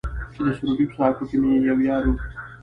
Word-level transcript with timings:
چې 0.33 0.39
د 0.45 0.47
سروبي 0.57 0.85
په 0.89 0.93
سهاکو 0.97 1.23
کې 1.29 1.37
مې 1.41 1.51
يو 1.67 1.77
يار 1.89 2.03
و. 2.09 2.13